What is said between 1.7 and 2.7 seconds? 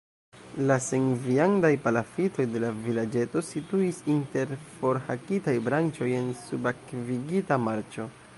palafitoj de